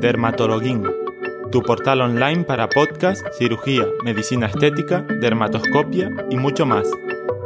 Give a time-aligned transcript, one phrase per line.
[0.00, 0.84] Dermatologín,
[1.50, 6.88] tu portal online para podcast, cirugía, medicina estética, dermatoscopia y mucho más,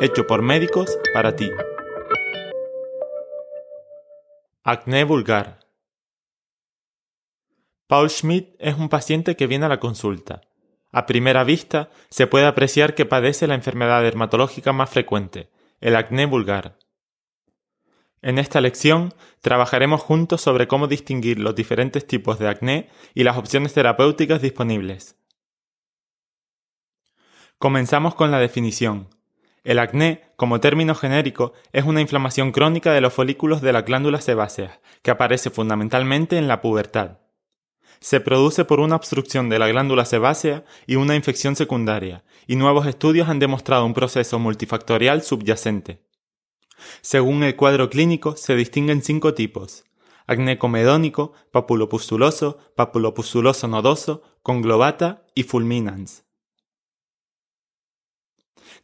[0.00, 1.50] hecho por médicos para ti.
[4.62, 5.58] Acné vulgar.
[7.88, 10.42] Paul Schmidt es un paciente que viene a la consulta.
[10.92, 15.50] A primera vista, se puede apreciar que padece la enfermedad dermatológica más frecuente,
[15.80, 16.78] el acné vulgar.
[18.26, 23.36] En esta lección trabajaremos juntos sobre cómo distinguir los diferentes tipos de acné y las
[23.36, 25.14] opciones terapéuticas disponibles.
[27.58, 29.10] Comenzamos con la definición.
[29.62, 34.20] El acné, como término genérico, es una inflamación crónica de los folículos de la glándula
[34.20, 37.18] sebácea, que aparece fundamentalmente en la pubertad.
[38.00, 42.88] Se produce por una obstrucción de la glándula sebácea y una infección secundaria, y nuevos
[42.88, 46.05] estudios han demostrado un proceso multifactorial subyacente.
[47.00, 49.84] Según el cuadro clínico, se distinguen cinco tipos:
[50.26, 56.24] acné comedónico, papulopustuloso, papulopustuloso nodoso, conglobata y fulminans.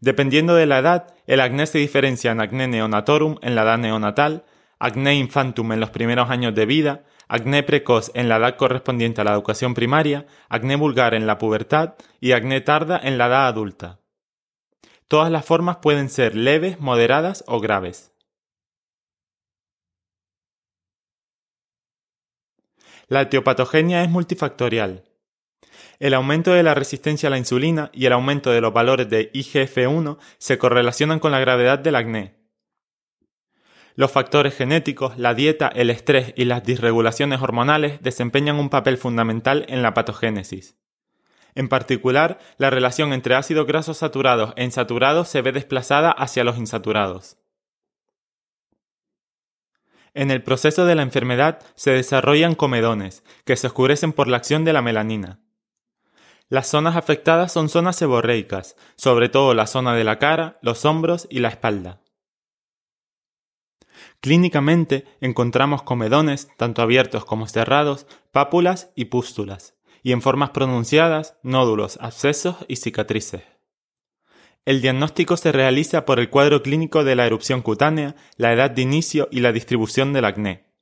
[0.00, 4.44] Dependiendo de la edad, el acné se diferencia en acné neonatorum en la edad neonatal,
[4.78, 9.24] acné infantum en los primeros años de vida, acné precoz en la edad correspondiente a
[9.24, 14.01] la educación primaria, acné vulgar en la pubertad y acné tarda en la edad adulta.
[15.08, 18.12] Todas las formas pueden ser leves, moderadas o graves.
[23.08, 25.04] La etiopatogenia es multifactorial.
[25.98, 29.30] El aumento de la resistencia a la insulina y el aumento de los valores de
[29.32, 32.42] IGF-1 se correlacionan con la gravedad del acné.
[33.94, 39.66] Los factores genéticos, la dieta, el estrés y las disregulaciones hormonales desempeñan un papel fundamental
[39.68, 40.81] en la patogénesis.
[41.54, 46.56] En particular, la relación entre ácidos grasos saturados e insaturados se ve desplazada hacia los
[46.56, 47.36] insaturados.
[50.14, 54.64] En el proceso de la enfermedad se desarrollan comedones, que se oscurecen por la acción
[54.64, 55.40] de la melanina.
[56.48, 61.26] Las zonas afectadas son zonas seborreicas, sobre todo la zona de la cara, los hombros
[61.30, 62.00] y la espalda.
[64.20, 71.98] Clínicamente encontramos comedones, tanto abiertos como cerrados, pápulas y pústulas y en formas pronunciadas, nódulos,
[72.00, 73.42] abscesos y cicatrices.
[74.64, 78.82] El diagnóstico se realiza por el cuadro clínico de la erupción cutánea, la edad de
[78.82, 80.72] inicio y la distribución del acné.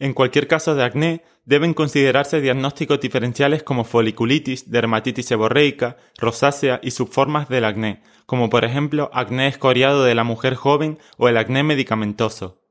[0.00, 6.92] En cualquier caso de acné, deben considerarse diagnósticos diferenciales como foliculitis, dermatitis seborreica, rosácea y
[6.92, 11.62] subformas del acné, como por ejemplo acné escoriado de la mujer joven o el acné
[11.62, 12.67] medicamentoso.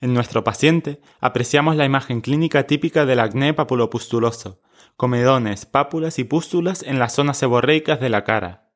[0.00, 4.62] En nuestro paciente apreciamos la imagen clínica típica del acné papulopustuloso,
[4.96, 8.70] comedones, pápulas y pústulas en las zonas seborreicas de la cara.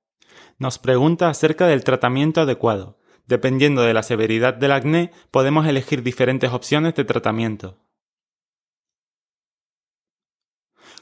[0.58, 2.98] Nos pregunta acerca del tratamiento adecuado.
[3.26, 7.78] Dependiendo de la severidad del acné, podemos elegir diferentes opciones de tratamiento.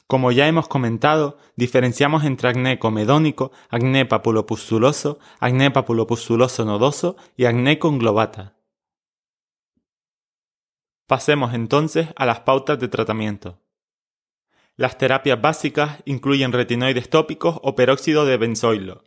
[0.07, 7.77] Como ya hemos comentado, diferenciamos entre acné comedónico, acné papulopustuloso, acné papulopustuloso nodoso y acné
[7.77, 8.55] conglobata.
[11.07, 13.59] Pasemos entonces a las pautas de tratamiento.
[14.75, 19.03] Las terapias básicas incluyen retinoides tópicos o peróxido de benzoilo.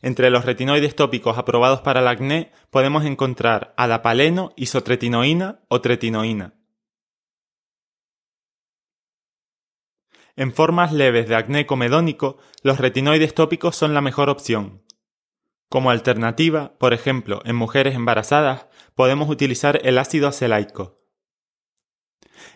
[0.00, 6.54] Entre los retinoides tópicos aprobados para el acné podemos encontrar adapaleno, isotretinoína o tretinoína.
[10.36, 14.82] En formas leves de acné comedónico, los retinoides tópicos son la mejor opción.
[15.68, 20.99] Como alternativa, por ejemplo, en mujeres embarazadas, podemos utilizar el ácido acelaico.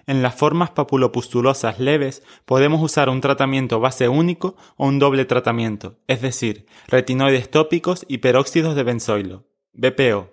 [0.07, 5.99] En las formas papulopustulosas leves podemos usar un tratamiento base único o un doble tratamiento,
[6.07, 10.31] es decir, retinoides tópicos y peróxidos de benzoilo, BPO.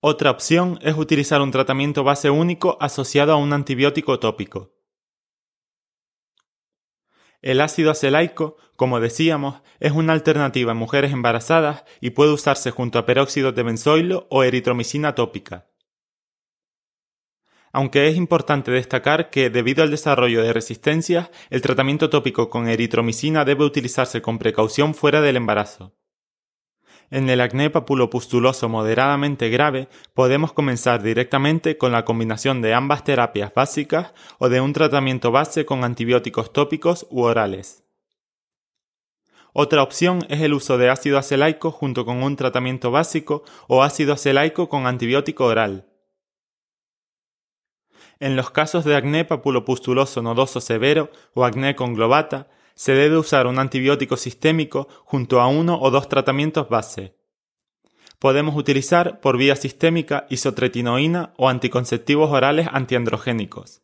[0.00, 4.72] Otra opción es utilizar un tratamiento base único asociado a un antibiótico tópico.
[7.42, 12.98] El ácido acelaico, como decíamos, es una alternativa en mujeres embarazadas y puede usarse junto
[12.98, 15.69] a peróxidos de benzoilo o eritromicina tópica
[17.72, 23.44] aunque es importante destacar que, debido al desarrollo de resistencias, el tratamiento tópico con eritromicina
[23.44, 25.94] debe utilizarse con precaución fuera del embarazo.
[27.10, 33.52] En el acné papulopustuloso moderadamente grave podemos comenzar directamente con la combinación de ambas terapias
[33.52, 37.84] básicas o de un tratamiento base con antibióticos tópicos u orales.
[39.52, 44.12] Otra opción es el uso de ácido acelaico junto con un tratamiento básico o ácido
[44.12, 45.89] acelaico con antibiótico oral.
[48.20, 53.58] En los casos de acné papulopustuloso nodoso severo o acné conglobata, se debe usar un
[53.58, 57.16] antibiótico sistémico junto a uno o dos tratamientos base.
[58.18, 63.82] Podemos utilizar por vía sistémica isotretinoína o anticonceptivos orales antiandrogénicos.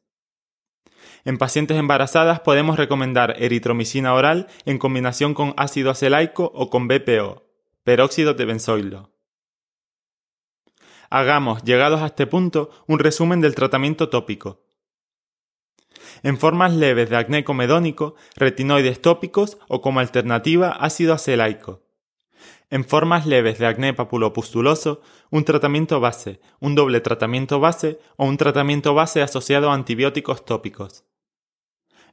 [1.24, 7.42] En pacientes embarazadas podemos recomendar eritromicina oral en combinación con ácido acelaico o con BPO,
[7.84, 9.15] peróxido de benzoilo.
[11.10, 14.62] Hagamos, llegados a este punto, un resumen del tratamiento tópico.
[16.22, 21.82] En formas leves de acné comedónico, retinoides tópicos o como alternativa ácido acelaico.
[22.68, 25.00] En formas leves de acné papulopustuloso,
[25.30, 31.04] un tratamiento base, un doble tratamiento base o un tratamiento base asociado a antibióticos tópicos.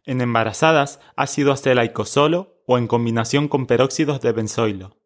[0.05, 5.02] En embarazadas, ácido acelaico solo o en combinación con peróxidos de benzoilo.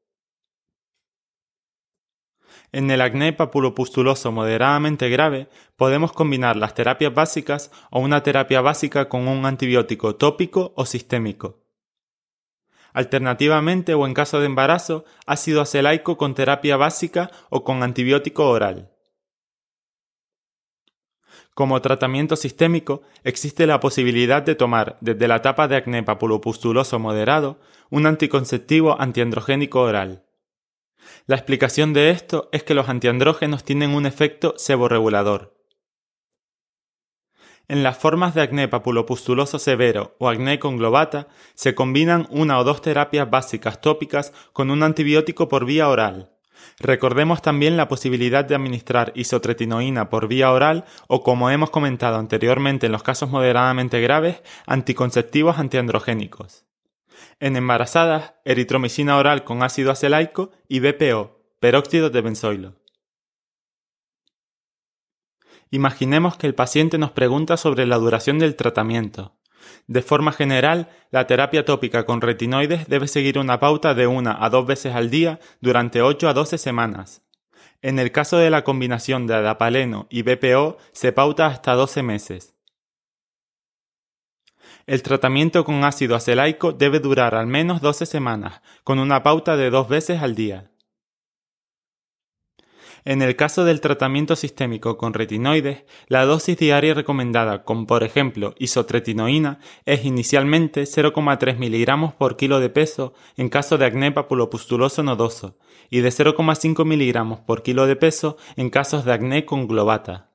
[2.74, 5.48] En el acné papulopustuloso moderadamente grave,
[5.78, 11.64] podemos combinar las terapias básicas o una terapia básica con un antibiótico tópico o sistémico.
[12.92, 18.92] Alternativamente o en caso de embarazo, ácido acelaico con terapia básica o con antibiótico oral.
[21.54, 27.60] Como tratamiento sistémico, existe la posibilidad de tomar, desde la etapa de acné papulopustuloso moderado,
[27.90, 30.27] un anticonceptivo antiandrogénico oral.
[31.26, 35.58] La explicación de esto es que los antiandrógenos tienen un efecto seborregulador.
[37.70, 42.82] En las formas de acné papulopustuloso severo o acné conglobata se combinan una o dos
[42.82, 46.32] terapias básicas tópicas con un antibiótico por vía oral.
[46.80, 52.86] Recordemos también la posibilidad de administrar isotretinoína por vía oral o, como hemos comentado anteriormente
[52.86, 56.67] en los casos moderadamente graves, anticonceptivos antiandrogénicos.
[57.40, 62.76] En embarazadas, eritromicina oral con ácido acelaico y BPO, peróxido de benzoilo.
[65.70, 69.38] Imaginemos que el paciente nos pregunta sobre la duración del tratamiento.
[69.88, 74.50] De forma general, la terapia tópica con retinoides debe seguir una pauta de una a
[74.50, 77.22] dos veces al día durante 8 a 12 semanas.
[77.82, 82.57] En el caso de la combinación de adapaleno y BPO, se pauta hasta 12 meses.
[84.88, 89.70] El tratamiento con ácido acelaico debe durar al menos 12 semanas, con una pauta de
[89.70, 90.72] dos veces al día.
[93.04, 98.56] En el caso del tratamiento sistémico con retinoides, la dosis diaria recomendada con, por ejemplo,
[98.60, 105.58] isotretinoína es inicialmente 0,3 miligramos por kilo de peso en caso de acné papulopustuloso nodoso
[105.90, 110.32] y de 0,5 miligramos por kilo de peso en casos de acné conglobata.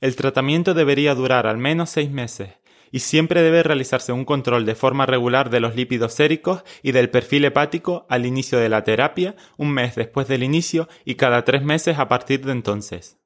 [0.00, 2.50] El tratamiento debería durar al menos seis meses
[2.92, 7.10] y siempre debe realizarse un control de forma regular de los lípidos séricos y del
[7.10, 11.62] perfil hepático al inicio de la terapia, un mes después del inicio y cada tres
[11.62, 13.18] meses a partir de entonces.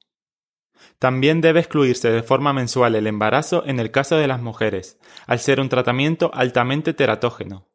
[0.98, 5.38] También debe excluirse de forma mensual el embarazo en el caso de las mujeres, al
[5.38, 7.68] ser un tratamiento altamente teratógeno.